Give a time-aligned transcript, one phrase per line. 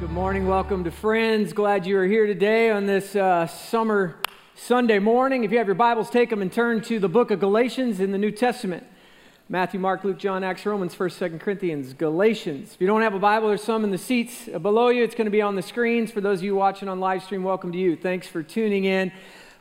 [0.00, 0.46] Good morning.
[0.46, 1.52] Welcome to Friends.
[1.52, 4.14] Glad you are here today on this uh, summer
[4.54, 5.42] Sunday morning.
[5.42, 8.12] If you have your Bibles, take them and turn to the book of Galatians in
[8.12, 8.86] the New Testament.
[9.48, 12.74] Matthew, Mark, Luke, John, Acts, Romans, 1st, 2nd Corinthians, Galatians.
[12.74, 15.02] If you don't have a Bible, there's some in the seats below you.
[15.02, 16.12] It's going to be on the screens.
[16.12, 17.96] For those of you watching on live stream, welcome to you.
[17.96, 19.10] Thanks for tuning in.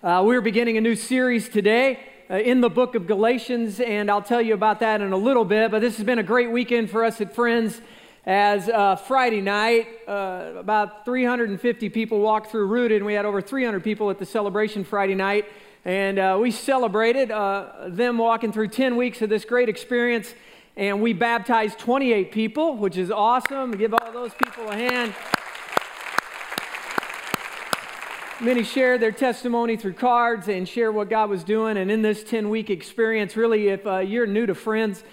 [0.04, 2.00] Uh, we're beginning a new series today.
[2.30, 5.46] Uh, in the book of Galatians, and I'll tell you about that in a little
[5.46, 5.72] bit.
[5.72, 7.82] But this has been a great weekend for us at Friends
[8.28, 13.42] as uh, Friday night, uh, about 350 people walked through Rooted, and we had over
[13.42, 15.46] 300 people at the celebration Friday night.
[15.86, 20.36] And uh, we celebrated uh, them walking through 10 weeks of this great experience.
[20.76, 23.72] And we baptized 28 people, which is awesome.
[23.72, 25.16] Give all those people a hand.
[28.42, 31.78] Many shared their testimony through cards and shared what God was doing.
[31.78, 35.06] And in this 10 week experience, really, if uh, you're new to Friends,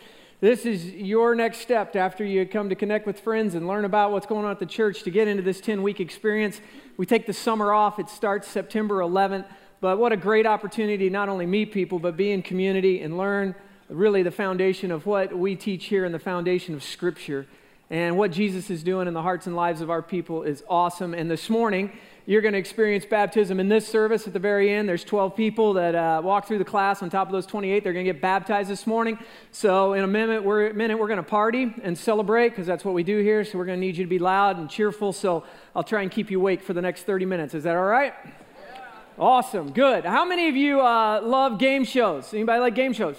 [0.45, 4.13] this is your next step after you come to connect with friends and learn about
[4.13, 6.61] what's going on at the church to get into this 10 week experience.
[6.99, 9.47] We take the summer off, it starts September 11th.
[9.81, 13.55] But what a great opportunity not only meet people, but be in community and learn
[13.89, 17.47] really the foundation of what we teach here and the foundation of Scripture.
[17.89, 21.15] And what Jesus is doing in the hearts and lives of our people is awesome.
[21.15, 21.91] And this morning,
[22.27, 24.89] you're going to experience baptism in this service at the very end.
[24.89, 27.03] There's 12 people that uh, walk through the class.
[27.03, 29.19] On top of those 28, they're going to get baptized this morning.
[29.53, 32.95] So in a minute, we're, minute, we're going to party and celebrate because that's what
[32.95, 33.45] we do here.
[33.45, 35.13] So we're going to need you to be loud and cheerful.
[35.13, 35.45] So
[35.77, 37.53] I'll try and keep you awake for the next 30 minutes.
[37.53, 38.15] Is that all right?
[38.25, 38.81] Yeah.
[39.19, 39.73] Awesome.
[39.73, 40.07] Good.
[40.07, 42.33] How many of you uh, love game shows?
[42.33, 43.17] Anybody like game shows?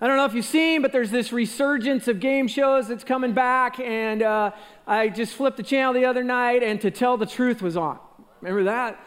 [0.00, 3.34] I don't know if you've seen, but there's this resurgence of game shows that's coming
[3.34, 3.78] back.
[3.78, 4.52] And uh,
[4.86, 7.98] I just flipped the channel the other night, and To Tell the Truth was on.
[8.42, 8.98] Remember that?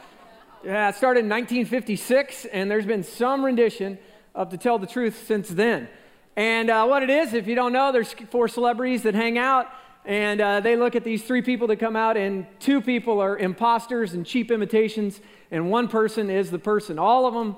[0.64, 4.00] Yeah, it started in 1956, and there's been some rendition
[4.34, 5.90] of To Tell the Truth since then.
[6.38, 9.68] And uh, what it is, if you don't know, there's four celebrities that hang out,
[10.06, 13.38] and uh, they look at these three people that come out, and two people are
[13.38, 15.20] imposters and cheap imitations,
[15.52, 16.98] and one person is the person.
[16.98, 17.58] All of them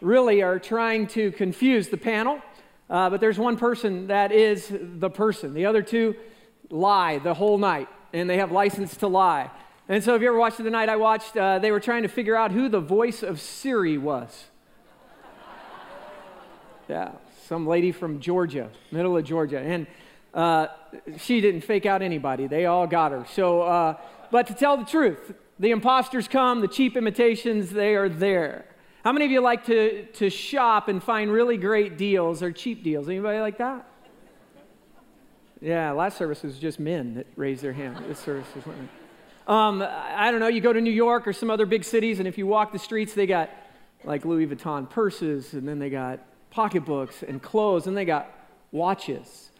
[0.00, 2.40] really are trying to confuse the panel,
[2.88, 5.52] uh, but there's one person that is the person.
[5.52, 6.14] The other two
[6.70, 9.50] lie the whole night, and they have license to lie.
[9.90, 12.08] And so, if you ever watched the night I watched, uh, they were trying to
[12.08, 14.44] figure out who the voice of Siri was.
[16.88, 17.12] yeah,
[17.46, 19.60] some lady from Georgia, middle of Georgia.
[19.60, 19.86] And
[20.34, 20.66] uh,
[21.16, 23.24] she didn't fake out anybody, they all got her.
[23.32, 23.96] So, uh,
[24.30, 28.66] but to tell the truth, the imposters come, the cheap imitations, they are there.
[29.04, 32.84] How many of you like to, to shop and find really great deals or cheap
[32.84, 33.08] deals?
[33.08, 33.88] Anybody like that?
[35.62, 37.96] Yeah, last service was just men that raised their hand.
[38.06, 38.88] This service was women.
[39.48, 42.28] Um, I don't know, you go to New York or some other big cities, and
[42.28, 43.48] if you walk the streets, they got
[44.04, 46.20] like Louis Vuitton purses, and then they got
[46.50, 48.30] pocketbooks and clothes, and they got
[48.72, 49.50] watches.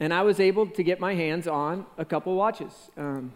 [0.00, 2.72] And I was able to get my hands on a couple watches.
[2.96, 3.32] Um,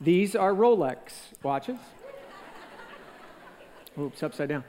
[0.00, 1.78] these are Rolex watches.
[3.98, 4.64] Oops, upside down.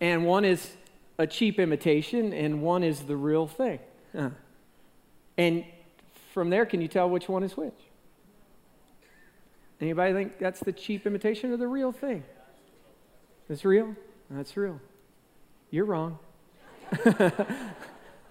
[0.00, 0.76] And one is
[1.18, 3.80] a cheap imitation, and one is the real thing.
[4.16, 4.30] Uh.
[5.38, 5.64] And
[6.34, 7.89] from there, can you tell which one is which?
[9.80, 12.22] Anybody think that's the cheap imitation or the real thing?
[13.48, 13.96] It's real?
[14.30, 14.80] That's real.
[15.70, 16.18] You're wrong.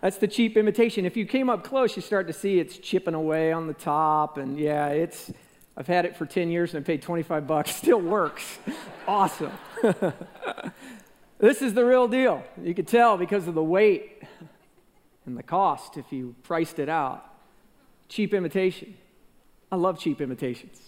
[0.02, 1.06] that's the cheap imitation.
[1.06, 4.38] If you came up close, you start to see it's chipping away on the top.
[4.38, 5.32] And yeah, it's,
[5.76, 7.76] I've had it for 10 years and I paid 25 bucks.
[7.76, 8.60] Still works.
[9.08, 9.52] awesome.
[11.40, 12.44] this is the real deal.
[12.62, 14.22] You could tell because of the weight
[15.26, 17.26] and the cost if you priced it out.
[18.08, 18.96] Cheap imitation.
[19.72, 20.80] I love cheap imitations.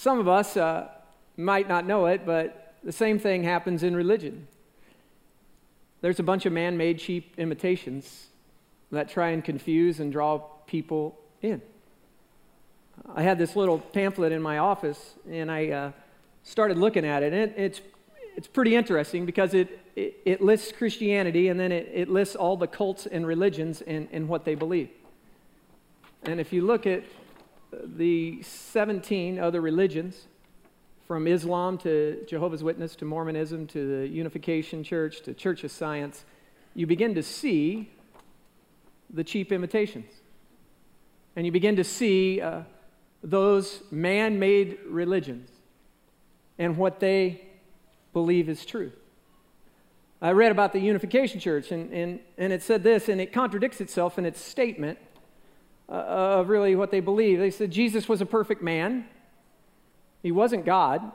[0.00, 0.88] Some of us uh,
[1.36, 4.48] might not know it, but the same thing happens in religion.
[6.00, 8.28] There's a bunch of man made cheap imitations
[8.90, 11.60] that try and confuse and draw people in.
[13.14, 15.92] I had this little pamphlet in my office, and I uh,
[16.44, 17.80] started looking at it, and it, it's,
[18.38, 22.56] it's pretty interesting because it, it, it lists Christianity and then it, it lists all
[22.56, 24.88] the cults and religions and, and what they believe.
[26.22, 27.04] And if you look at
[27.72, 30.26] the 17 other religions,
[31.10, 36.24] from Islam to Jehovah's Witness to Mormonism to the Unification Church to Church of Science,
[36.72, 37.90] you begin to see
[39.12, 40.12] the cheap imitations.
[41.34, 42.60] And you begin to see uh,
[43.24, 45.50] those man made religions
[46.60, 47.40] and what they
[48.12, 48.92] believe is true.
[50.22, 53.80] I read about the Unification Church, and, and, and it said this, and it contradicts
[53.80, 54.96] itself in its statement
[55.90, 57.38] uh, of really what they believe.
[57.38, 59.06] They said Jesus was a perfect man,
[60.22, 61.12] he wasn't God.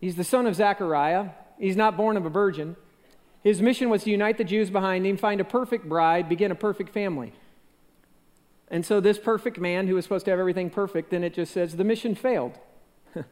[0.00, 2.76] He's the son of Zechariah, he's not born of a virgin.
[3.42, 6.56] His mission was to unite the Jews behind him, find a perfect bride, begin a
[6.56, 7.32] perfect family.
[8.68, 11.54] And so, this perfect man who was supposed to have everything perfect, then it just
[11.54, 12.58] says the mission failed.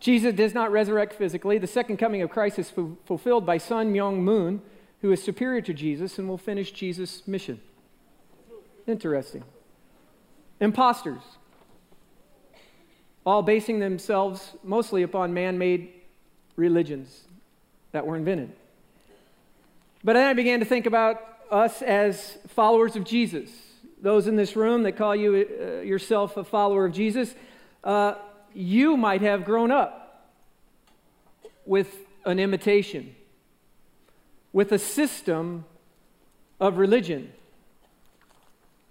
[0.00, 1.58] Jesus does not resurrect physically.
[1.58, 4.62] The second coming of Christ is f- fulfilled by Sun Myung Moon,
[5.02, 7.60] who is superior to Jesus and will finish Jesus' mission.
[8.86, 9.44] Interesting.
[10.60, 11.22] Imposters,
[13.24, 15.92] all basing themselves mostly upon man made
[16.56, 17.22] religions
[17.92, 18.52] that were invented.
[20.04, 23.50] But then I began to think about us as followers of Jesus.
[24.00, 27.34] Those in this room that call you uh, yourself a follower of Jesus,
[27.84, 28.14] uh,
[28.54, 30.30] you might have grown up
[31.66, 33.14] with an imitation,
[34.52, 35.64] with a system
[36.58, 37.32] of religion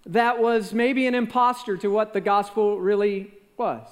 [0.06, 3.86] that was maybe an impostor to what the gospel really was.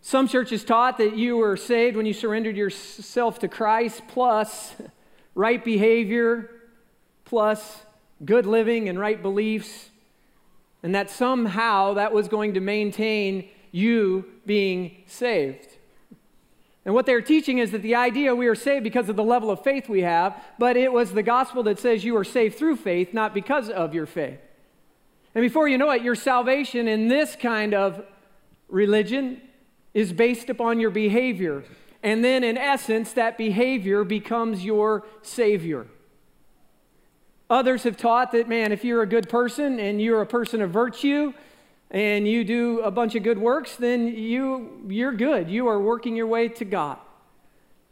[0.00, 4.74] Some churches taught that you were saved when you surrendered yourself to Christ, plus
[5.34, 6.50] right behavior,
[7.24, 7.82] plus
[8.24, 9.90] good living and right beliefs,
[10.82, 15.71] and that somehow that was going to maintain you being saved.
[16.84, 19.50] And what they're teaching is that the idea we are saved because of the level
[19.50, 22.76] of faith we have, but it was the gospel that says you are saved through
[22.76, 24.40] faith, not because of your faith.
[25.34, 28.04] And before you know it, your salvation in this kind of
[28.68, 29.40] religion
[29.94, 31.64] is based upon your behavior.
[32.02, 35.86] And then, in essence, that behavior becomes your savior.
[37.48, 40.70] Others have taught that, man, if you're a good person and you're a person of
[40.70, 41.32] virtue,
[41.92, 45.50] and you do a bunch of good works, then you, you're good.
[45.50, 46.98] You are working your way to God.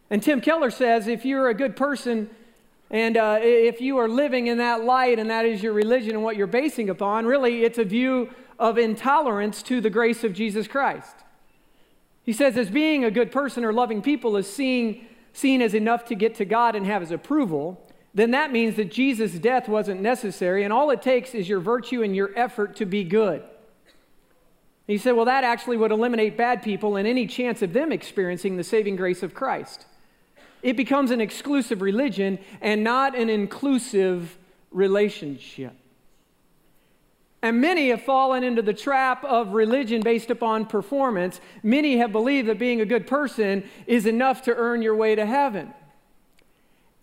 [0.08, 2.30] And Tim Keller says if you're a good person
[2.90, 6.24] and uh, if you are living in that light and that is your religion and
[6.24, 10.66] what you're basing upon, really it's a view of intolerance to the grace of Jesus
[10.66, 11.14] Christ.
[12.24, 16.06] He says, as being a good person or loving people is seen, seen as enough
[16.06, 20.00] to get to God and have his approval, then that means that Jesus' death wasn't
[20.00, 23.42] necessary, and all it takes is your virtue and your effort to be good.
[24.90, 28.56] He said, Well, that actually would eliminate bad people and any chance of them experiencing
[28.56, 29.86] the saving grace of Christ.
[30.64, 34.36] It becomes an exclusive religion and not an inclusive
[34.72, 35.74] relationship.
[37.40, 41.40] And many have fallen into the trap of religion based upon performance.
[41.62, 45.24] Many have believed that being a good person is enough to earn your way to
[45.24, 45.72] heaven.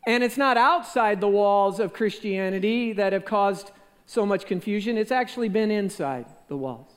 [0.06, 3.72] And it's not outside the walls of Christianity that have caused
[4.06, 6.97] so much confusion, it's actually been inside the walls.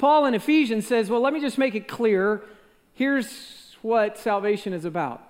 [0.00, 2.42] Paul in Ephesians says, Well, let me just make it clear.
[2.94, 5.22] Here's what salvation is about.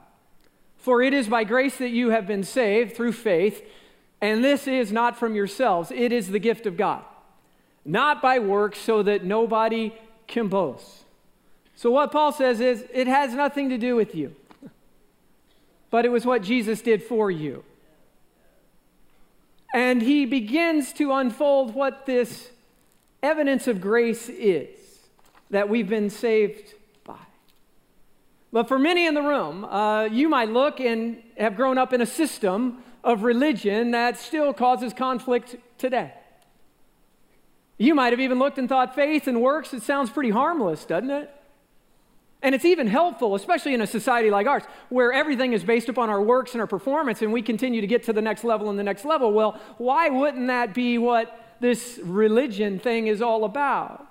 [0.76, 3.66] For it is by grace that you have been saved through faith,
[4.20, 7.02] and this is not from yourselves, it is the gift of God,
[7.84, 9.92] not by works, so that nobody
[10.28, 11.02] can boast.
[11.74, 14.36] So, what Paul says is, it has nothing to do with you,
[15.90, 17.64] but it was what Jesus did for you.
[19.74, 22.50] And he begins to unfold what this
[23.22, 24.68] evidence of grace is
[25.50, 26.74] that we've been saved
[27.04, 27.18] by.
[28.52, 32.00] But for many in the room, uh, you might look and have grown up in
[32.00, 36.12] a system of religion that still causes conflict today.
[37.78, 41.10] You might have even looked and thought faith and works, it sounds pretty harmless, doesn't
[41.10, 41.30] it?
[42.42, 46.08] And it's even helpful, especially in a society like ours, where everything is based upon
[46.08, 48.78] our works and our performance, and we continue to get to the next level and
[48.78, 49.32] the next level.
[49.32, 54.06] Well, why wouldn't that be what this religion thing is all about.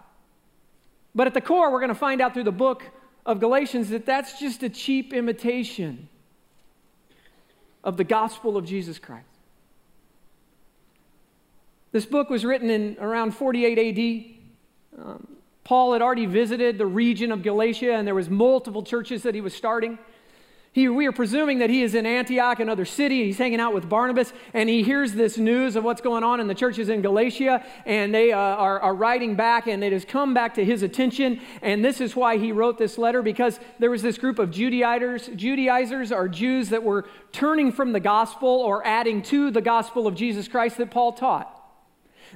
[1.15, 2.83] But at the core, we're going to find out through the book
[3.25, 6.07] of Galatians that that's just a cheap imitation
[7.83, 9.25] of the gospel of Jesus Christ.
[11.91, 14.35] This book was written in around 48
[14.97, 15.01] AD.
[15.03, 15.27] Um,
[15.63, 19.41] Paul had already visited the region of Galatia, and there was multiple churches that he
[19.41, 19.97] was starting.
[20.71, 23.23] He, we are presuming that he is in Antioch, another city.
[23.23, 26.45] He's hanging out with Barnabas, and he hears this news of what's going on in
[26.45, 30.35] the churches in Galatia, and they uh, are, are writing back, and it has come
[30.35, 31.41] back to his attention.
[31.63, 35.27] And this is why he wrote this letter, because there was this group of Judaizers.
[35.35, 40.13] Judaizers are Jews that were turning from the gospel or adding to the gospel of
[40.13, 41.55] Jesus Christ that Paul taught.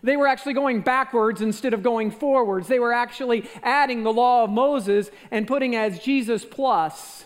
[0.02, 2.68] They were actually going backwards instead of going forwards.
[2.68, 7.26] They were actually adding the law of Moses and putting as Jesus plus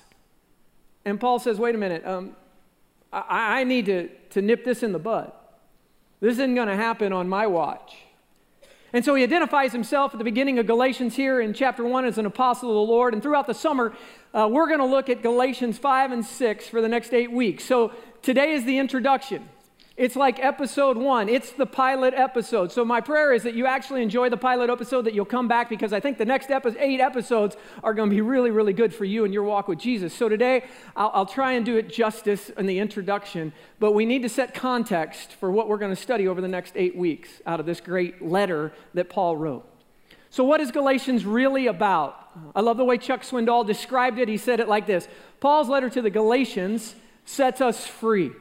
[1.07, 2.35] and Paul says, wait a minute, um,
[3.13, 5.31] I, I need to, to nip this in the bud.
[6.19, 7.95] This isn't going to happen on my watch.
[8.91, 12.17] And so he identifies himself at the beginning of Galatians here in chapter 1 as
[12.17, 13.13] an apostle of the Lord.
[13.13, 13.95] And throughout the summer,
[14.33, 17.63] uh, we're going to look at Galatians 5 and 6 for the next eight weeks.
[17.63, 19.47] So today is the introduction.
[19.97, 21.27] It's like episode one.
[21.27, 22.71] It's the pilot episode.
[22.71, 25.69] So my prayer is that you actually enjoy the pilot episode, that you'll come back
[25.69, 28.93] because I think the next epi- eight episodes are going to be really, really good
[28.93, 30.13] for you and your walk with Jesus.
[30.13, 34.21] So today, I'll, I'll try and do it justice in the introduction, but we need
[34.21, 37.59] to set context for what we're going to study over the next eight weeks out
[37.59, 39.67] of this great letter that Paul wrote.
[40.29, 42.29] So, what is Galatians really about?
[42.53, 44.27] I love the way Chuck Swindoll described it.
[44.27, 45.07] He said it like this
[45.39, 46.93] Paul's letter to the Galatians
[47.25, 48.31] sets us free.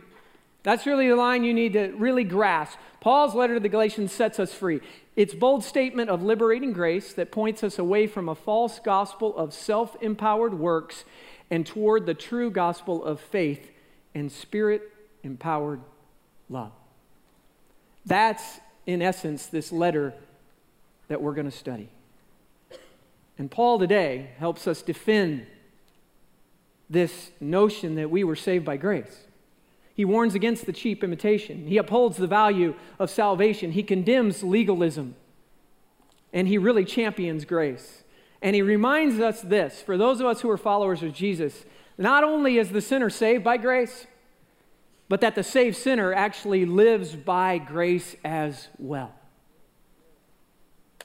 [0.66, 2.76] That's really the line you need to really grasp.
[2.98, 4.80] Paul's letter to the Galatians sets us free.
[5.14, 9.54] It's bold statement of liberating grace that points us away from a false gospel of
[9.54, 11.04] self-empowered works
[11.52, 13.70] and toward the true gospel of faith
[14.12, 15.82] and spirit-empowered
[16.50, 16.72] love.
[18.04, 20.14] That's in essence this letter
[21.06, 21.90] that we're going to study.
[23.38, 25.46] And Paul today helps us defend
[26.90, 29.25] this notion that we were saved by grace.
[29.96, 31.66] He warns against the cheap imitation.
[31.66, 33.72] He upholds the value of salvation.
[33.72, 35.16] He condemns legalism.
[36.34, 38.04] And he really champions grace.
[38.42, 41.64] And he reminds us this for those of us who are followers of Jesus,
[41.96, 44.06] not only is the sinner saved by grace,
[45.08, 49.14] but that the saved sinner actually lives by grace as well.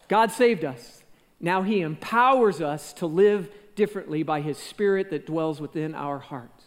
[0.10, 1.04] God saved us.
[1.40, 6.66] Now he empowers us to live differently by his spirit that dwells within our hearts.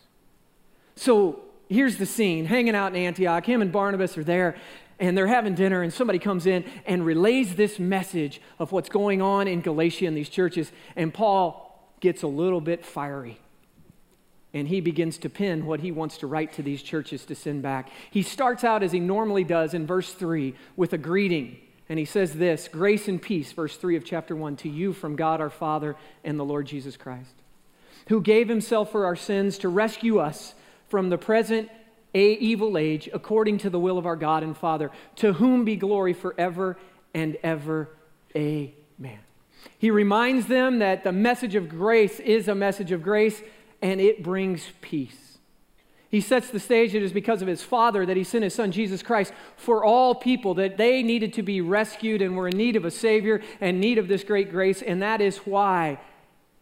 [0.96, 3.44] So here's the scene hanging out in Antioch.
[3.46, 4.56] Him and Barnabas are there,
[4.98, 9.20] and they're having dinner, and somebody comes in and relays this message of what's going
[9.20, 10.70] on in Galatia in these churches.
[10.96, 11.64] And Paul
[12.00, 13.38] gets a little bit fiery.
[14.52, 17.62] And he begins to pin what he wants to write to these churches to send
[17.62, 17.90] back.
[18.10, 21.56] He starts out as he normally does in verse 3 with a greeting.
[21.88, 25.16] And he says this Grace and peace, verse 3 of chapter 1, to you from
[25.16, 27.34] God our Father and the Lord Jesus Christ,
[28.08, 30.54] who gave himself for our sins to rescue us
[30.94, 31.68] from the present
[32.14, 36.12] evil age according to the will of our God and Father, to whom be glory
[36.12, 36.78] forever
[37.12, 37.88] and ever.
[38.36, 39.18] Amen.
[39.76, 43.42] He reminds them that the message of grace is a message of grace
[43.82, 45.38] and it brings peace.
[46.08, 48.70] He sets the stage, it is because of his Father that he sent his Son,
[48.70, 52.76] Jesus Christ, for all people, that they needed to be rescued and were in need
[52.76, 55.98] of a Savior and need of this great grace, and that is why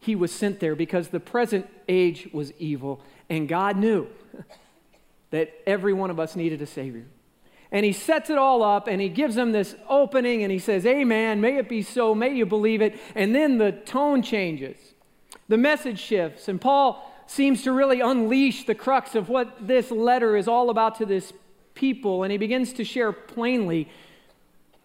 [0.01, 4.09] he was sent there, because the present age was evil, and God knew
[5.31, 7.07] that every one of us needed a Savior.
[7.71, 10.85] And he sets it all up and he gives them this opening and he says,
[10.85, 13.01] Amen, may it be so, may you believe it.
[13.15, 14.77] And then the tone changes,
[15.49, 20.37] the message shifts, and Paul seems to really unleash the crux of what this letter
[20.37, 21.33] is all about to this
[21.73, 22.25] people.
[22.25, 23.89] And he begins to share plainly,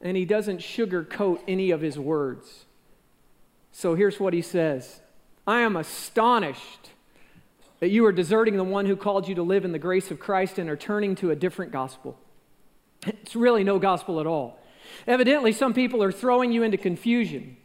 [0.01, 2.63] and he doesn't sugarcoat any of his words.
[3.73, 5.01] So here's what he says
[5.45, 6.91] I am astonished
[7.79, 10.19] that you are deserting the one who called you to live in the grace of
[10.19, 12.17] Christ and are turning to a different gospel.
[13.05, 14.59] It's really no gospel at all.
[15.05, 17.57] Evidently, some people are throwing you into confusion.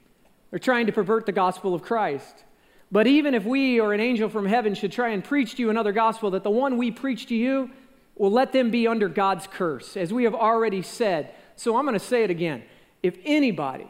[0.50, 2.44] They're trying to pervert the gospel of Christ.
[2.90, 5.70] But even if we or an angel from heaven should try and preach to you
[5.70, 7.70] another gospel, that the one we preach to you
[8.16, 11.34] will let them be under God's curse, as we have already said.
[11.56, 12.62] So I'm going to say it again.
[13.02, 13.88] If anybody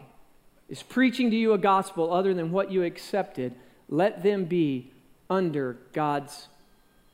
[0.69, 3.57] is preaching to you a gospel other than what you accepted,
[3.89, 4.92] let them be
[5.33, 6.49] under God's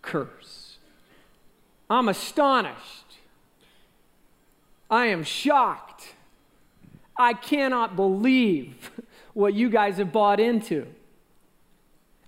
[0.02, 0.78] curse.
[1.88, 3.18] I'm astonished.
[4.90, 6.14] I am shocked.
[7.16, 8.90] I cannot believe
[9.34, 10.86] what you guys have bought into.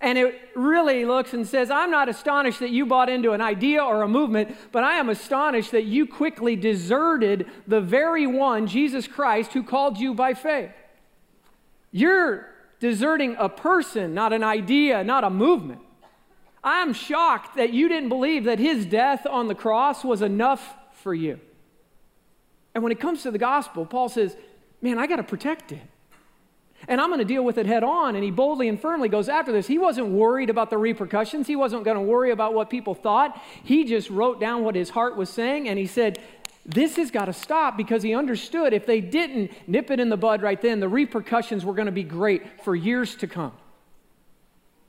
[0.01, 3.83] And it really looks and says, I'm not astonished that you bought into an idea
[3.83, 9.07] or a movement, but I am astonished that you quickly deserted the very one, Jesus
[9.07, 10.71] Christ, who called you by faith.
[11.93, 12.50] You're
[12.81, 15.81] deserting a person, not an idea, not a movement.
[16.65, 21.15] I'm shocked that you didn't believe that his death on the cross was enough for
[21.15, 21.41] you.
[22.75, 24.37] And when it comes to the gospel, Paul says,
[24.83, 25.83] Man, I got to protect it.
[26.89, 28.15] And I'm going to deal with it head on.
[28.15, 29.67] And he boldly and firmly goes after this.
[29.67, 33.41] He wasn't worried about the repercussions, he wasn't going to worry about what people thought.
[33.63, 36.19] He just wrote down what his heart was saying, and he said,
[36.67, 40.17] this has got to stop because he understood if they didn't nip it in the
[40.17, 43.53] bud right then, the repercussions were going to be great for years to come.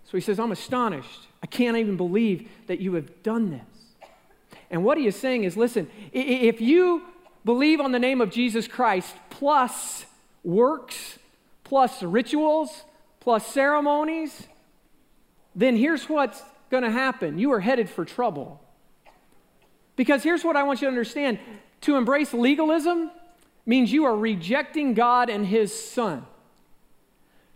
[0.05, 1.27] So he says, I'm astonished.
[1.41, 4.09] I can't even believe that you have done this.
[4.69, 7.03] And what he is saying is listen, if you
[7.45, 10.05] believe on the name of Jesus Christ plus
[10.43, 11.17] works,
[11.63, 12.83] plus rituals,
[13.21, 14.47] plus ceremonies,
[15.55, 18.61] then here's what's going to happen you are headed for trouble.
[20.01, 21.37] Because here's what I want you to understand
[21.81, 23.11] to embrace legalism
[23.67, 26.25] means you are rejecting God and His Son.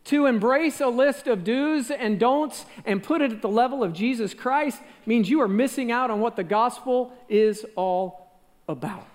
[0.04, 3.94] To embrace a list of do's and don'ts and put it at the level of
[3.94, 8.30] Jesus Christ means you are missing out on what the gospel is all
[8.70, 9.08] about.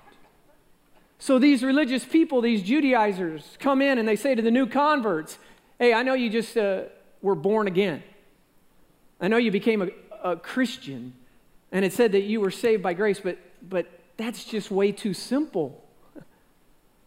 [1.20, 5.38] So these religious people, these Judaizers, come in and they say to the new converts,
[5.78, 6.86] Hey, I know you just uh,
[7.22, 8.02] were born again.
[9.20, 11.12] I know you became a, a Christian,
[11.72, 13.86] and it said that you were saved by grace, but, but
[14.16, 15.84] that's just way too simple.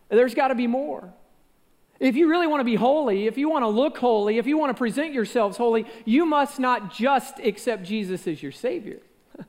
[0.10, 1.14] There's got to be more.
[2.00, 4.58] If you really want to be holy, if you want to look holy, if you
[4.58, 9.00] want to present yourselves holy, you must not just accept Jesus as your Savior.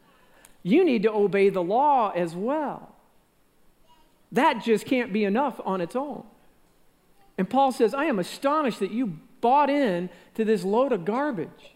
[0.66, 2.94] You need to obey the law as well.
[4.32, 6.24] That just can't be enough on its own.
[7.36, 11.73] And Paul says, I am astonished that you bought in to this load of garbage.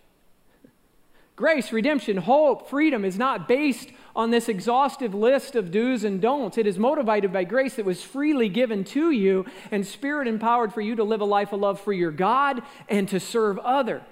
[1.38, 6.58] Grace, redemption, hope, freedom is not based on this exhaustive list of do's and don'ts.
[6.58, 10.80] It is motivated by grace that was freely given to you and spirit empowered for
[10.80, 14.02] you to live a life of love for your God and to serve others.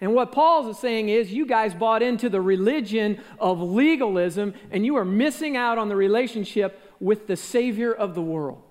[0.00, 4.86] And what Paul's is saying is, you guys bought into the religion of legalism and
[4.86, 8.62] you are missing out on the relationship with the Savior of the world.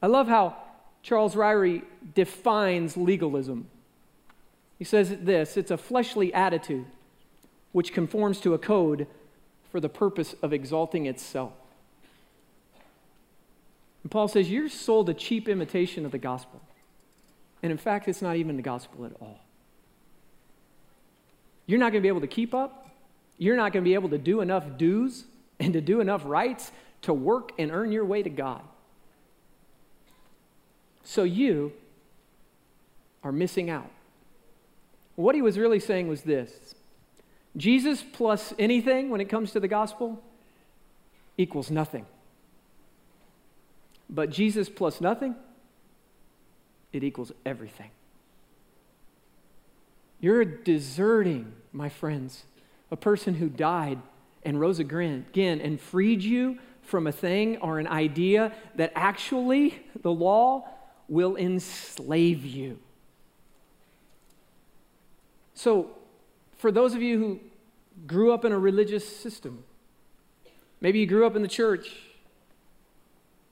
[0.00, 0.56] I love how
[1.02, 1.82] Charles Ryrie
[2.14, 3.68] defines legalism.
[4.82, 6.86] He says this it's a fleshly attitude
[7.70, 9.06] which conforms to a code
[9.70, 11.52] for the purpose of exalting itself.
[14.02, 16.60] And Paul says, You're sold a cheap imitation of the gospel.
[17.62, 19.38] And in fact, it's not even the gospel at all.
[21.66, 22.90] You're not going to be able to keep up.
[23.38, 25.26] You're not going to be able to do enough dues
[25.60, 26.72] and to do enough rights
[27.02, 28.62] to work and earn your way to God.
[31.04, 31.72] So you
[33.22, 33.88] are missing out.
[35.16, 36.74] What he was really saying was this
[37.56, 40.22] Jesus plus anything when it comes to the gospel
[41.36, 42.06] equals nothing.
[44.08, 45.34] But Jesus plus nothing,
[46.92, 47.90] it equals everything.
[50.20, 52.44] You're deserting, my friends,
[52.90, 53.98] a person who died
[54.44, 60.12] and rose again and freed you from a thing or an idea that actually the
[60.12, 60.68] law
[61.08, 62.78] will enslave you.
[65.54, 65.90] So,
[66.56, 67.40] for those of you who
[68.06, 69.64] grew up in a religious system,
[70.80, 71.92] maybe you grew up in the church,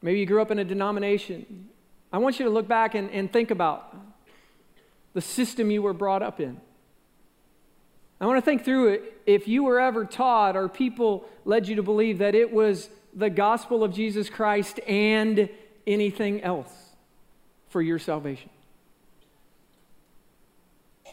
[0.03, 1.69] maybe you grew up in a denomination,
[2.13, 3.97] I want you to look back and, and think about
[5.13, 6.61] the system you were brought up in.
[8.21, 9.21] I want to think through it.
[9.27, 13.31] If you were ever taught or people led you to believe that it was the
[13.31, 15.49] gospel of Jesus Christ and
[15.87, 16.73] anything else
[17.69, 18.51] for your salvation.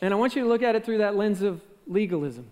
[0.01, 2.47] And I want you to look at it through that lens of legalism.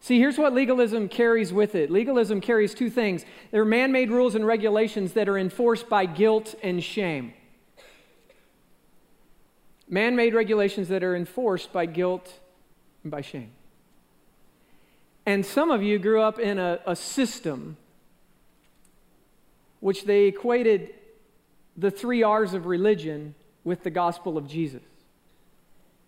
[0.00, 4.10] See, here's what legalism carries with it legalism carries two things there are man made
[4.10, 7.32] rules and regulations that are enforced by guilt and shame.
[9.88, 12.40] Man made regulations that are enforced by guilt
[13.02, 13.52] and by shame.
[15.24, 17.76] And some of you grew up in a, a system
[19.80, 20.94] which they equated
[21.76, 23.34] the three R's of religion
[23.64, 24.82] with the gospel of Jesus.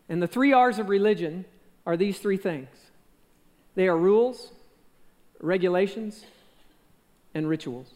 [0.09, 1.45] And the three R's of religion
[1.87, 2.69] are these three things
[3.75, 4.51] they are rules,
[5.41, 6.25] regulations,
[7.35, 7.91] and rituals.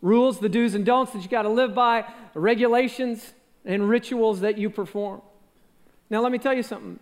[0.00, 2.04] Rules, the do's and don'ts that you got to live by,
[2.34, 5.22] regulations, and rituals that you perform.
[6.10, 6.98] Now, let me tell you something.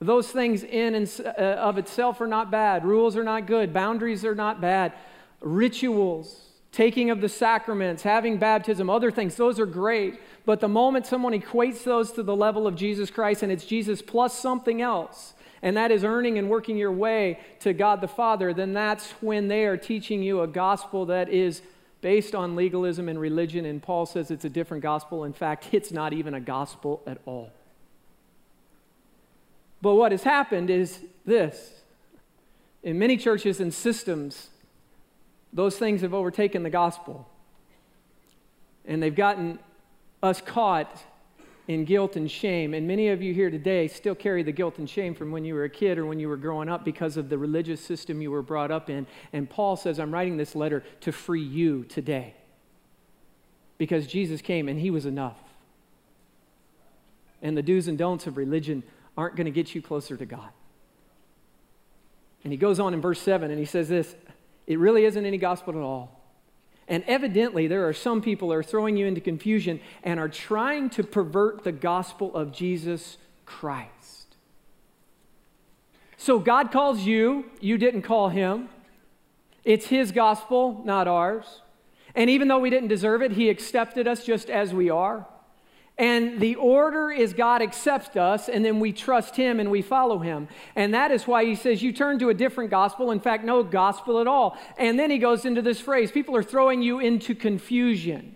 [0.00, 2.84] Those things in and uh, of itself are not bad.
[2.84, 3.72] Rules are not good.
[3.72, 4.92] Boundaries are not bad.
[5.40, 6.40] Rituals,
[6.72, 10.18] taking of the sacraments, having baptism, other things, those are great.
[10.44, 14.02] But the moment someone equates those to the level of Jesus Christ and it's Jesus
[14.02, 18.52] plus something else, and that is earning and working your way to God the Father,
[18.52, 21.62] then that's when they are teaching you a gospel that is
[22.00, 23.64] based on legalism and religion.
[23.64, 25.24] And Paul says it's a different gospel.
[25.24, 27.52] In fact, it's not even a gospel at all.
[29.80, 31.72] But what has happened is this
[32.82, 34.48] in many churches and systems,
[35.52, 37.28] those things have overtaken the gospel.
[38.84, 39.58] And they've gotten
[40.22, 41.02] us caught
[41.68, 42.74] in guilt and shame.
[42.74, 45.54] And many of you here today still carry the guilt and shame from when you
[45.54, 48.30] were a kid or when you were growing up because of the religious system you
[48.30, 49.06] were brought up in.
[49.32, 52.34] And Paul says, I'm writing this letter to free you today.
[53.78, 55.38] Because Jesus came and he was enough.
[57.40, 58.82] And the do's and don'ts of religion
[59.16, 60.50] aren't going to get you closer to God.
[62.44, 64.14] And he goes on in verse 7 and he says this
[64.66, 66.20] it really isn't any gospel at all.
[66.88, 70.90] And evidently, there are some people that are throwing you into confusion and are trying
[70.90, 74.36] to pervert the gospel of Jesus Christ.
[76.16, 78.68] So God calls you, you didn't call him.
[79.64, 81.62] It's his gospel, not ours.
[82.14, 85.26] And even though we didn't deserve it, he accepted us just as we are.
[86.02, 90.18] And the order is God accepts us, and then we trust Him and we follow
[90.18, 90.48] Him.
[90.74, 93.12] And that is why He says, You turn to a different gospel.
[93.12, 94.58] In fact, no gospel at all.
[94.76, 98.34] And then He goes into this phrase people are throwing you into confusion.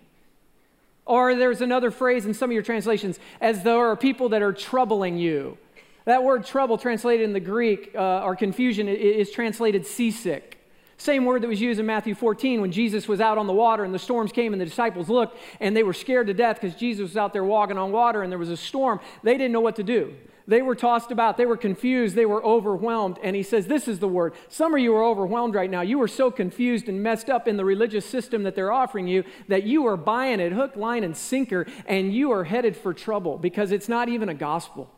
[1.07, 4.43] Or there's another phrase in some of your translations, as though there are people that
[4.43, 5.59] are troubling you.
[6.05, 10.56] That word trouble, translated in the Greek, uh, or confusion, is translated seasick.
[10.99, 13.85] Same word that was used in Matthew 14 when Jesus was out on the water
[13.85, 16.75] and the storms came and the disciples looked and they were scared to death because
[16.77, 19.01] Jesus was out there walking on water and there was a storm.
[19.23, 20.15] They didn't know what to do.
[20.49, 21.37] They were tossed about.
[21.37, 22.15] They were confused.
[22.15, 23.19] They were overwhelmed.
[23.23, 24.35] And he says, This is the word.
[24.49, 25.81] Some of you are overwhelmed right now.
[25.81, 29.25] You are so confused and messed up in the religious system that they're offering you
[29.49, 33.39] that you are buying it hook, line, and sinker, and you are headed for trouble
[33.39, 34.89] because it's not even a gospel.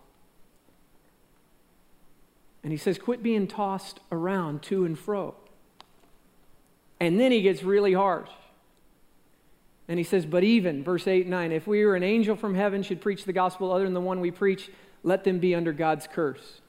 [2.62, 5.34] And he says, Quit being tossed around to and fro.
[7.00, 8.30] And then he gets really harsh.
[9.88, 12.54] And he says, But even, verse 8 and 9, if we or an angel from
[12.54, 14.70] heaven should preach the gospel other than the one we preach,
[15.02, 16.60] let them be under God's curse.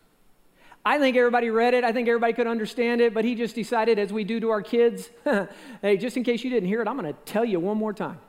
[0.85, 1.83] I think everybody read it.
[1.83, 4.61] I think everybody could understand it, but he just decided, as we do to our
[4.61, 5.09] kids,
[5.81, 7.93] hey, just in case you didn't hear it, I'm going to tell you one more
[7.93, 8.19] time.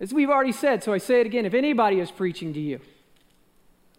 [0.00, 2.80] As we've already said, so I say it again if anybody is preaching to you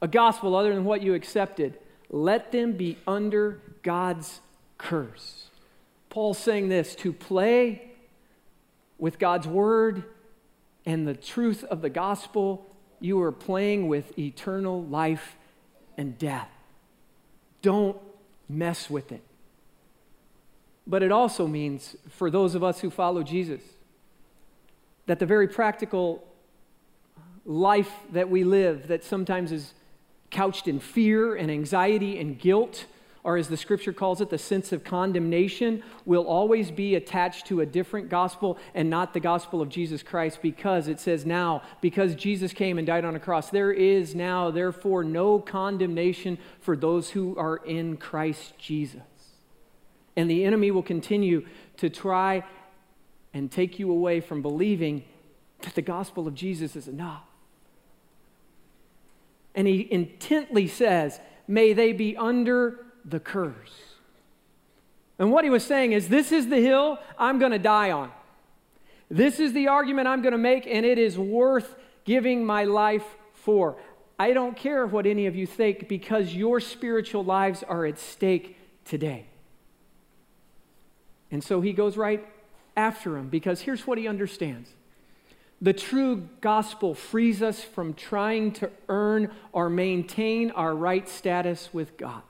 [0.02, 1.78] a gospel other than what you accepted,
[2.10, 4.40] let them be under God's
[4.78, 5.49] curse.
[6.10, 7.92] Paul's saying this to play
[8.98, 10.04] with God's word
[10.86, 12.66] and the truth of the gospel,
[13.00, 15.36] you are playing with eternal life
[15.98, 16.50] and death.
[17.62, 17.98] Don't
[18.48, 19.22] mess with it.
[20.88, 23.62] But it also means, for those of us who follow Jesus,
[25.06, 26.24] that the very practical
[27.46, 29.74] life that we live, that sometimes is
[30.32, 32.86] couched in fear and anxiety and guilt,
[33.24, 37.62] or as the scripture calls it, the sense of condemnation, will always be attached to
[37.62, 42.16] a different gospel and not the gospel of Jesus Christ because it says now, because
[42.16, 47.10] Jesus came and died on a cross, there is now, therefore, no condemnation for those
[47.10, 49.02] who are in Christ Jesus.
[50.16, 51.46] And the enemy will continue
[51.78, 52.44] to try
[53.34, 55.04] and take you away from believing
[55.62, 57.24] that the gospel of Jesus is enough.
[59.56, 63.90] And he intently says, May they be under the curse.
[65.18, 68.12] And what he was saying is, This is the hill I'm going to die on.
[69.10, 73.06] This is the argument I'm going to make, and it is worth giving my life
[73.34, 73.78] for.
[74.18, 78.58] I don't care what any of you think because your spiritual lives are at stake
[78.86, 79.26] today.
[81.32, 82.26] And so he goes right
[82.76, 84.70] after him because here's what he understands
[85.62, 91.98] the true gospel frees us from trying to earn or maintain our right status with
[91.98, 92.22] God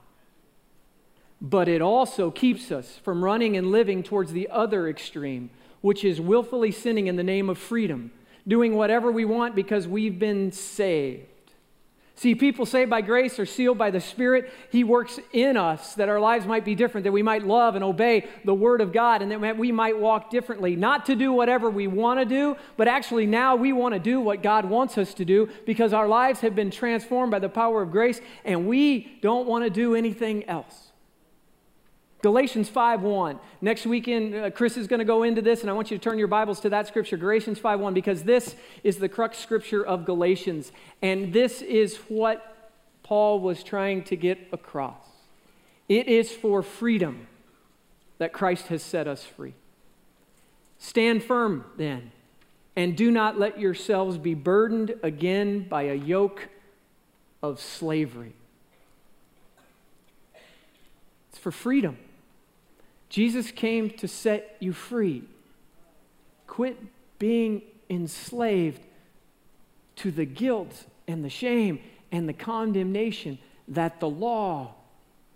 [1.41, 5.49] but it also keeps us from running and living towards the other extreme,
[5.81, 8.11] which is willfully sinning in the name of freedom,
[8.47, 11.25] doing whatever we want because we've been saved.
[12.19, 14.51] See, people saved by grace are sealed by the Spirit.
[14.73, 17.83] He works in us that our lives might be different, that we might love and
[17.83, 20.75] obey the Word of God, and that we might walk differently.
[20.75, 24.19] Not to do whatever we want to do, but actually now we want to do
[24.19, 27.81] what God wants us to do because our lives have been transformed by the power
[27.81, 30.88] of grace, and we don't want to do anything else.
[32.21, 33.39] Galatians 5:1.
[33.61, 36.03] Next weekend, uh, Chris is going to go into this, and I want you to
[36.03, 40.05] turn your Bibles to that scripture, Galatians 5:1, because this is the crux scripture of
[40.05, 42.71] Galatians, and this is what
[43.03, 45.05] Paul was trying to get across.
[45.87, 47.27] It is for freedom
[48.17, 49.53] that Christ has set us free.
[50.77, 52.11] Stand firm then,
[52.75, 56.49] and do not let yourselves be burdened again by a yoke
[57.41, 58.33] of slavery.
[61.29, 61.97] It's for freedom.
[63.09, 65.23] Jesus came to set you free.
[66.47, 66.77] Quit
[67.17, 68.81] being enslaved
[69.97, 71.79] to the guilt and the shame
[72.11, 74.73] and the condemnation that the law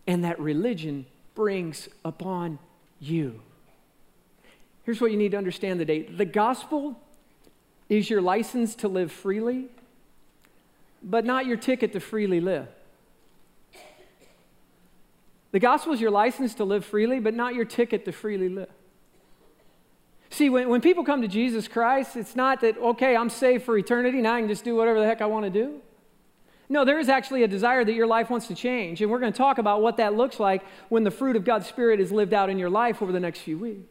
[0.07, 1.05] and that religion
[1.35, 2.59] brings upon
[2.99, 3.41] you.
[4.83, 6.99] Here's what you need to understand today the gospel
[7.89, 9.67] is your license to live freely,
[11.01, 12.67] but not your ticket to freely live.
[15.53, 18.71] The gospel is your license to live freely, but not your ticket to freely live.
[20.31, 23.77] See, when, when people come to Jesus Christ, it's not that, okay, I'm saved for
[23.77, 25.79] eternity, now I can just do whatever the heck I want to do.
[26.69, 28.99] No, there is actually a desire that your life wants to change.
[29.03, 31.67] And we're going to talk about what that looks like when the fruit of God's
[31.67, 33.87] Spirit is lived out in your life over the next few weeks.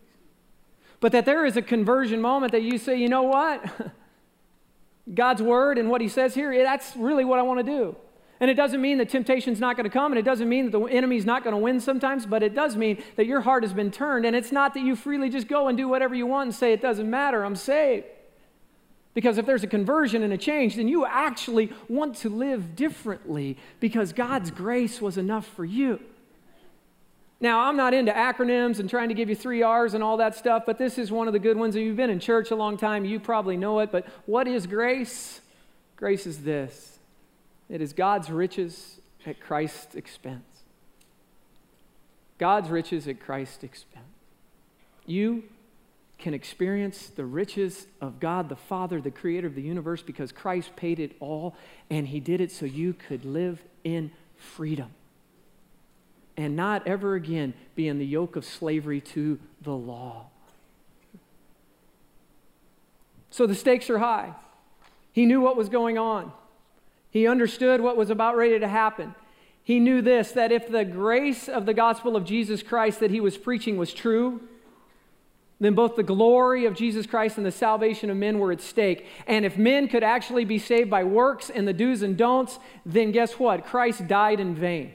[0.98, 3.64] But that there is a conversion moment that you say, you know what?
[5.14, 7.96] God's word and what he says here, that's really what I want to do.
[8.42, 10.72] And it doesn't mean that temptation's not going to come, and it doesn't mean that
[10.72, 13.72] the enemy's not going to win sometimes, but it does mean that your heart has
[13.72, 14.26] been turned.
[14.26, 16.72] And it's not that you freely just go and do whatever you want and say,
[16.72, 18.04] it doesn't matter, I'm saved.
[19.14, 23.58] Because if there's a conversion and a change, then you actually want to live differently
[23.78, 26.00] because God's grace was enough for you.
[27.40, 30.34] Now, I'm not into acronyms and trying to give you three R's and all that
[30.34, 31.76] stuff, but this is one of the good ones.
[31.76, 33.92] If you've been in church a long time, you probably know it.
[33.92, 35.40] But what is grace?
[35.94, 36.98] Grace is this
[37.72, 40.44] it is God's riches at Christ's expense.
[42.36, 44.04] God's riches at Christ's expense.
[45.06, 45.44] You
[46.18, 50.76] can experience the riches of God the Father, the creator of the universe, because Christ
[50.76, 51.56] paid it all,
[51.88, 54.90] and He did it so you could live in freedom
[56.36, 60.26] and not ever again be in the yoke of slavery to the law.
[63.30, 64.34] So the stakes are high.
[65.12, 66.32] He knew what was going on.
[67.12, 69.14] He understood what was about ready to happen.
[69.62, 73.20] He knew this that if the grace of the gospel of Jesus Christ that he
[73.20, 74.40] was preaching was true,
[75.60, 79.06] then both the glory of Jesus Christ and the salvation of men were at stake.
[79.28, 83.12] And if men could actually be saved by works and the do's and don'ts, then
[83.12, 83.64] guess what?
[83.64, 84.92] Christ died in vain.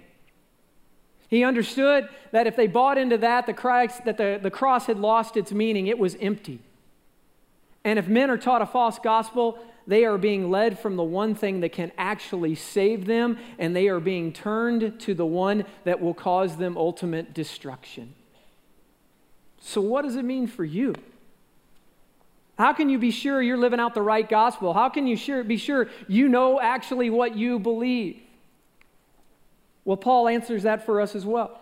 [1.30, 4.98] He understood that if they bought into that, the, Christ, that the, the cross had
[4.98, 6.60] lost its meaning, it was empty.
[7.84, 11.34] And if men are taught a false gospel, they are being led from the one
[11.34, 16.02] thing that can actually save them, and they are being turned to the one that
[16.02, 18.14] will cause them ultimate destruction.
[19.62, 20.94] So, what does it mean for you?
[22.58, 24.74] How can you be sure you're living out the right gospel?
[24.74, 28.20] How can you sure, be sure you know actually what you believe?
[29.86, 31.62] Well, Paul answers that for us as well.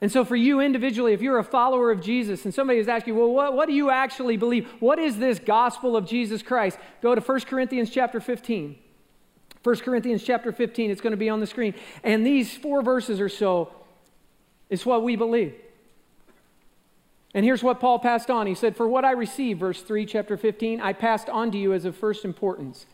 [0.00, 3.16] And so, for you individually, if you're a follower of Jesus and somebody is asking,
[3.16, 4.66] well, what, what do you actually believe?
[4.80, 6.78] What is this gospel of Jesus Christ?
[7.02, 8.78] Go to 1 Corinthians chapter 15.
[9.62, 11.74] 1 Corinthians chapter 15, it's going to be on the screen.
[12.02, 13.70] And these four verses or so
[14.70, 15.54] is what we believe.
[17.34, 18.46] And here's what Paul passed on.
[18.46, 21.74] He said, For what I received, verse 3, chapter 15, I passed on to you
[21.74, 22.86] as of first importance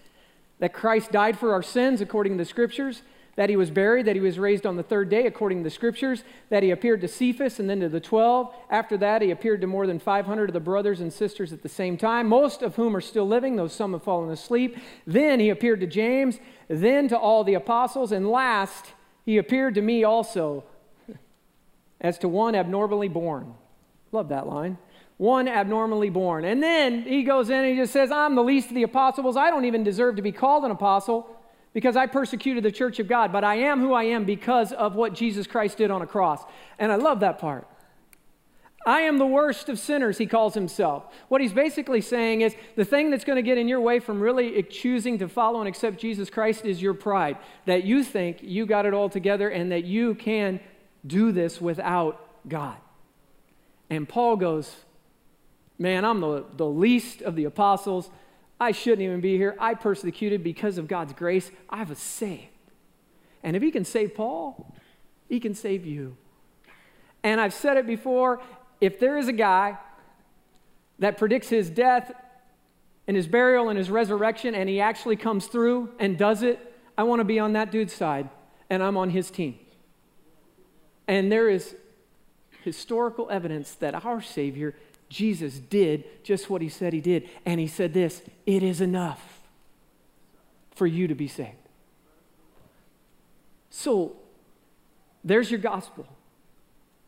[0.59, 3.03] that Christ died for our sins according to the scriptures
[3.37, 5.71] that he was buried, that he was raised on the third day according to the
[5.71, 8.53] scriptures, that he appeared to Cephas and then to the 12.
[8.71, 11.69] After that, he appeared to more than 500 of the brothers and sisters at the
[11.69, 14.79] same time, most of whom are still living, though some have fallen asleep.
[15.07, 18.87] Then he appeared to James, then to all the apostles, and last,
[19.27, 20.65] he appeared to me also
[22.01, 23.55] as to one abnormally born.
[24.13, 24.79] Love that line.
[25.19, 26.45] One abnormally born.
[26.45, 29.37] And then he goes in and he just says, I'm the least of the apostles.
[29.37, 31.36] I don't even deserve to be called an apostle
[31.77, 34.95] because I persecuted the church of God, but I am who I am because of
[34.95, 36.43] what Jesus Christ did on a cross.
[36.79, 37.69] And I love that part.
[38.87, 41.05] I am the worst of sinners, he calls himself.
[41.29, 44.21] What he's basically saying is the thing that's going to get in your way from
[44.21, 47.37] really choosing to follow and accept Jesus Christ is your pride.
[47.67, 50.61] That you think you got it all together and that you can
[51.07, 52.79] do this without God.
[53.91, 54.75] And Paul goes,
[55.79, 58.09] Man, I'm the, the least of the apostles.
[58.59, 59.55] I shouldn't even be here.
[59.59, 61.51] I persecuted because of God's grace.
[61.69, 62.49] I was saved.
[63.43, 64.75] And if He can save Paul,
[65.29, 66.17] He can save you.
[67.23, 68.41] And I've said it before
[68.81, 69.79] if there is a guy
[70.99, 72.13] that predicts his death
[73.07, 77.05] and his burial and his resurrection, and he actually comes through and does it, I
[77.05, 78.29] want to be on that dude's side,
[78.69, 79.59] and I'm on his team.
[81.07, 81.77] And there is
[82.65, 84.75] historical evidence that our Savior
[85.09, 87.29] Jesus did just what he said he did.
[87.45, 89.41] And he said this it is enough
[90.75, 91.53] for you to be saved.
[93.71, 94.17] So
[95.25, 96.07] there's your gospel.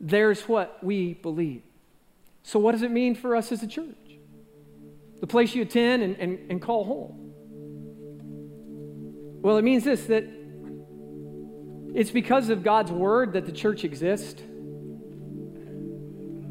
[0.01, 1.63] There's what we believe.
[2.43, 3.95] So, what does it mean for us as a church?
[5.21, 7.33] The place you attend and, and, and call home.
[9.43, 10.25] Well, it means this that
[11.95, 14.43] it's because of God's word that the church exists.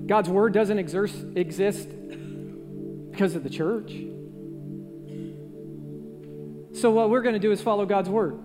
[0.07, 1.89] God's word doesn't exist
[3.11, 3.91] because of the church.
[6.79, 8.39] So, what we're going to do is follow God's word.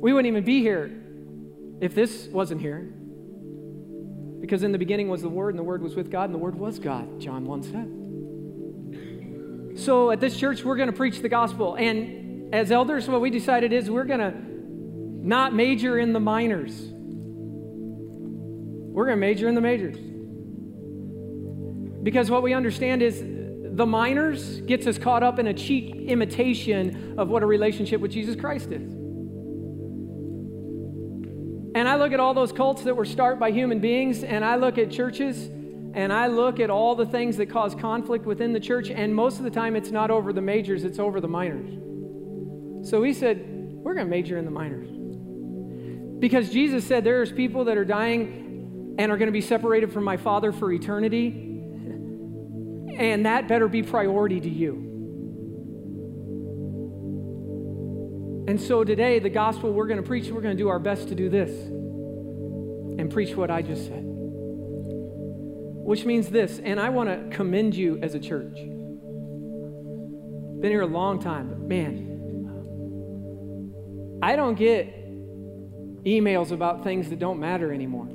[0.00, 0.90] We wouldn't even be here
[1.80, 2.92] if this wasn't here.
[4.40, 6.38] Because in the beginning was the Word, and the Word was with God, and the
[6.38, 7.94] Word was God, John 1 said.
[9.84, 11.74] So at this church, we're going to preach the gospel.
[11.74, 14.32] And as elders, what we decided is we're going to
[15.26, 16.92] not major in the minors,
[18.90, 19.96] we're going to major in the majors.
[22.08, 27.18] Because what we understand is the minors gets us caught up in a cheap imitation
[27.18, 28.94] of what a relationship with Jesus Christ is.
[31.74, 34.56] And I look at all those cults that were started by human beings, and I
[34.56, 35.48] look at churches,
[35.92, 39.36] and I look at all the things that cause conflict within the church, and most
[39.36, 42.88] of the time it's not over the majors, it's over the minors.
[42.88, 44.88] So we said, we're going to major in the minors.
[46.20, 50.04] Because Jesus said there's people that are dying and are going to be separated from
[50.04, 51.44] my Father for eternity
[52.98, 54.84] and that better be priority to you.
[58.48, 61.08] And so today, the gospel we're going to preach, we're going to do our best
[61.08, 64.02] to do this and preach what I just said.
[64.04, 68.56] Which means this, and I want to commend you as a church.
[70.60, 72.16] Been here a long time, but man,
[74.22, 74.92] I don't get
[76.04, 78.08] emails about things that don't matter anymore.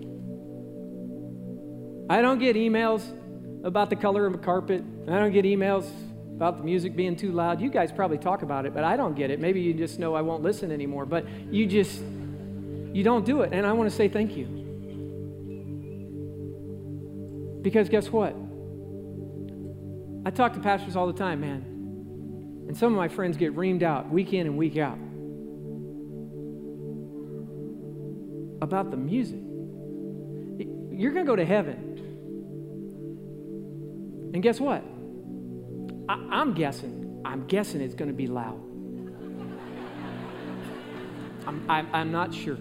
[2.09, 3.01] I don't get emails
[3.63, 4.83] about the color of a carpet.
[5.07, 5.89] I don't get emails
[6.35, 7.61] about the music being too loud.
[7.61, 9.39] You guys probably talk about it, but I don't get it.
[9.39, 12.01] Maybe you just know I won't listen anymore, but you just
[12.93, 13.53] you don't do it.
[13.53, 14.45] And I want to say thank you.
[17.61, 18.35] Because guess what?
[20.25, 21.65] I talk to pastors all the time, man.
[22.67, 24.97] And some of my friends get reamed out week in and week out
[28.61, 29.39] about the music.
[30.97, 31.92] You're going to go to heaven.
[34.33, 34.83] And guess what?
[36.09, 37.21] I, am guessing.
[37.23, 38.59] I'm guessing it's going to be loud.
[41.45, 42.57] I'm, I'm, I'm not sure.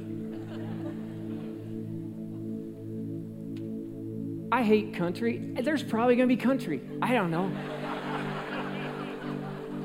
[4.53, 5.39] I hate country.
[5.63, 6.83] There's probably going to be country.
[7.01, 7.51] I don't know.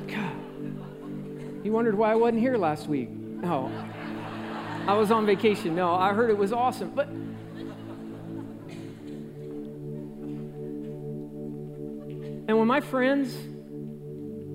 [0.08, 1.64] God.
[1.64, 3.08] You wondered why I wasn't here last week.
[3.08, 3.72] No.
[4.86, 5.74] I was on vacation.
[5.74, 6.90] No, I heard it was awesome.
[6.90, 7.08] But
[12.48, 13.36] And when my friends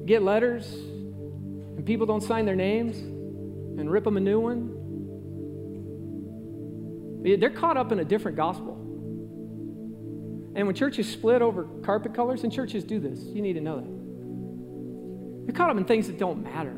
[0.05, 4.79] get letters and people don't sign their names and rip them a new one,
[7.23, 8.73] they're caught up in a different gospel.
[10.55, 13.79] And when churches split over carpet colors, and churches do this, you need to know
[13.79, 15.45] that.
[15.45, 16.75] They're caught up in things that don't matter.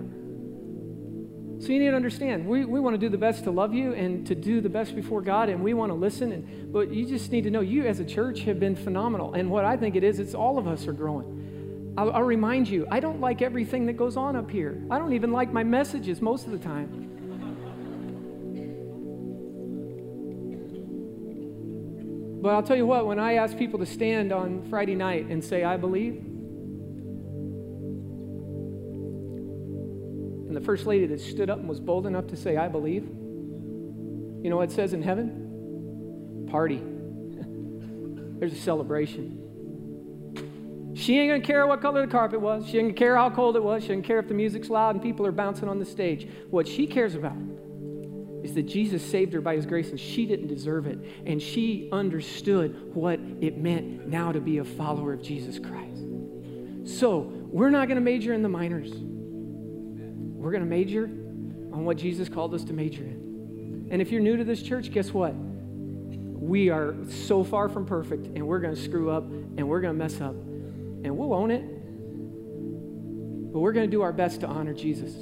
[1.59, 3.93] So you need to understand, we, we want to do the best to love you
[3.93, 6.31] and to do the best before God, and we want to listen.
[6.31, 9.33] And, but you just need to know you as a church have been phenomenal.
[9.33, 11.93] And what I think it is, it's all of us are growing.
[11.97, 14.83] I'll, I'll remind you, I don't like everything that goes on up here.
[14.91, 17.01] I don't even like my messages most of the time.
[22.41, 25.43] But I'll tell you what, when I ask people to stand on Friday night and
[25.43, 26.23] say, I believe,
[30.65, 34.57] first lady that stood up and was bold enough to say, I believe, you know
[34.57, 36.47] what it says in heaven?
[36.49, 36.81] Party.
[38.39, 39.41] There's a celebration.
[40.95, 42.67] She ain't gonna care what color the carpet was.
[42.67, 43.83] She ain't gonna care how cold it was.
[43.83, 46.29] She ain't care if the music's loud and people are bouncing on the stage.
[46.49, 47.37] What she cares about
[48.43, 50.99] is that Jesus saved her by his grace and she didn't deserve it.
[51.25, 56.01] And she understood what it meant now to be a follower of Jesus Christ.
[56.85, 58.93] So we're not to major in the minors.
[60.45, 63.87] We're going to major on what Jesus called us to major in.
[63.89, 65.33] And if you're new to this church, guess what?
[65.33, 69.95] We are so far from perfect and we're going to screw up and we're going
[69.95, 71.63] to mess up and we'll own it.
[73.53, 75.13] But we're going to do our best to honor Jesus.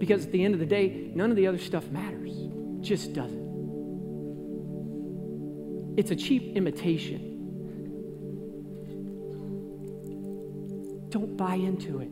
[0.00, 2.32] Because at the end of the day, none of the other stuff matters.
[2.36, 3.52] It just doesn't.
[5.96, 7.28] It's a cheap imitation.
[11.10, 12.10] Don't buy into it.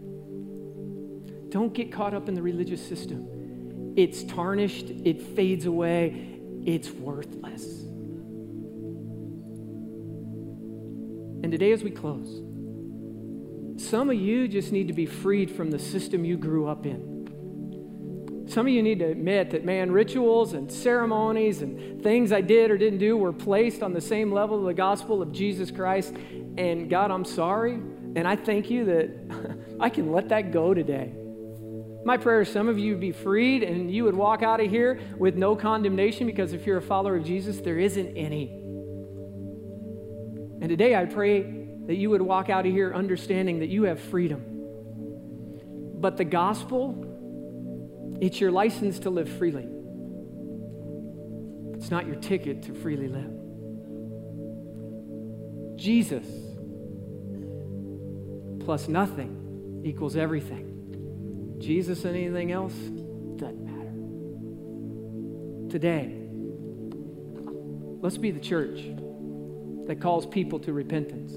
[1.50, 3.94] Don't get caught up in the religious system.
[3.96, 7.64] It's tarnished, it fades away, it's worthless.
[11.42, 12.42] And today, as we close,
[13.82, 18.46] some of you just need to be freed from the system you grew up in.
[18.46, 22.70] Some of you need to admit that, man, rituals and ceremonies and things I did
[22.70, 26.14] or didn't do were placed on the same level of the gospel of Jesus Christ.
[26.58, 27.74] And God, I'm sorry.
[27.74, 31.14] And I thank you that I can let that go today.
[32.04, 34.70] My prayer is some of you would be freed and you would walk out of
[34.70, 38.50] here with no condemnation because if you're a follower of Jesus, there isn't any.
[40.60, 41.42] And today I pray
[41.86, 44.44] that you would walk out of here understanding that you have freedom.
[46.00, 47.06] But the gospel
[48.20, 49.66] it's your license to live freely.
[51.74, 53.32] It's not your ticket to freely live.
[55.76, 56.26] Jesus
[58.60, 60.69] plus nothing equals everything.
[61.60, 63.92] Jesus and anything else doesn't matter.
[65.70, 66.16] Today,
[68.00, 68.80] let's be the church
[69.86, 71.34] that calls people to repentance.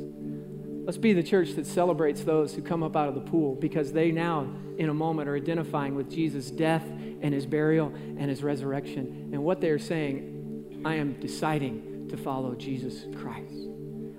[0.86, 3.92] Let's be the church that celebrates those who come up out of the pool because
[3.94, 8.44] they now, in a moment, are identifying with Jesus' death and his burial and his
[8.44, 9.30] resurrection.
[9.34, 13.70] And what they're saying, I am deciding to follow Jesus Christ.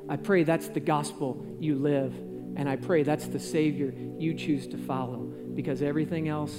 [0.09, 2.15] I pray that's the gospel you live,
[2.57, 6.55] and I pray that's the Savior you choose to follow because everything else,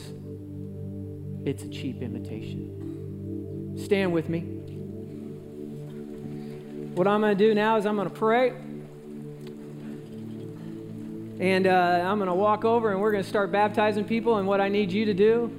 [1.46, 3.76] it's a cheap imitation.
[3.78, 4.40] Stand with me.
[6.96, 8.54] What I'm going to do now is I'm going to pray.
[11.40, 14.38] And uh, I'm going to walk over and we're going to start baptizing people.
[14.38, 15.52] And what I need you to do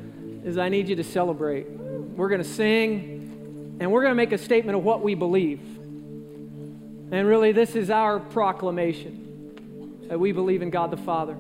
[0.45, 1.69] is I need you to celebrate.
[1.69, 5.61] We're going to sing and we're going to make a statement of what we believe.
[7.13, 11.37] And really, this is our proclamation that we believe in God the Father,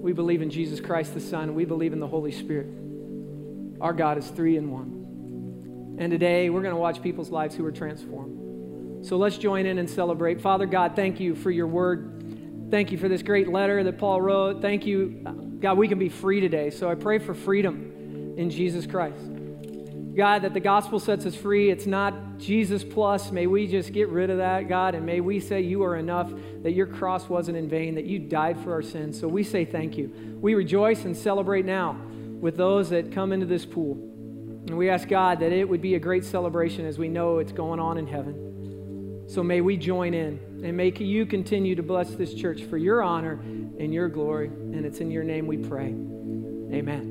[0.00, 2.68] we believe in Jesus Christ the Son, we believe in the Holy Spirit.
[3.80, 5.96] Our God is three in one.
[5.98, 9.06] And today, we're going to watch people's lives who are transformed.
[9.06, 10.40] So let's join in and celebrate.
[10.40, 12.68] Father God, thank you for your word.
[12.70, 14.62] Thank you for this great letter that Paul wrote.
[14.62, 16.70] Thank you, God, we can be free today.
[16.70, 19.29] So I pray for freedom in Jesus Christ.
[20.14, 21.70] God, that the gospel sets us free.
[21.70, 23.30] It's not Jesus plus.
[23.30, 26.32] May we just get rid of that, God, and may we say you are enough,
[26.62, 29.18] that your cross wasn't in vain, that you died for our sins.
[29.18, 30.38] So we say thank you.
[30.40, 31.96] We rejoice and celebrate now
[32.40, 33.94] with those that come into this pool.
[33.94, 37.52] And we ask God that it would be a great celebration as we know it's
[37.52, 39.26] going on in heaven.
[39.28, 43.02] So may we join in and may you continue to bless this church for your
[43.02, 44.48] honor and your glory.
[44.48, 45.86] And it's in your name we pray.
[45.86, 47.09] Amen.